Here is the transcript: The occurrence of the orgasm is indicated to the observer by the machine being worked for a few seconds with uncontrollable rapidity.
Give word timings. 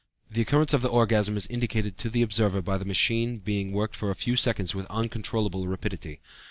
The 0.31 0.41
occurrence 0.41 0.73
of 0.73 0.81
the 0.81 0.87
orgasm 0.87 1.37
is 1.37 1.45
indicated 1.45 1.99
to 1.99 2.09
the 2.09 2.23
observer 2.23 2.63
by 2.63 2.79
the 2.79 2.85
machine 2.85 3.37
being 3.37 3.71
worked 3.71 3.95
for 3.95 4.09
a 4.09 4.15
few 4.15 4.35
seconds 4.35 4.73
with 4.73 4.87
uncontrollable 4.87 5.67
rapidity. 5.67 6.21